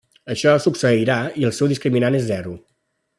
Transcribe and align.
Això 0.35 0.53
succeirà 0.63 1.17
si 1.35 1.47
el 1.49 1.55
seu 1.61 1.71
discriminant 1.75 2.21
és 2.21 2.29
zero. 2.35 2.57